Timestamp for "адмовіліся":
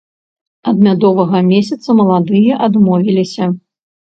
2.71-3.51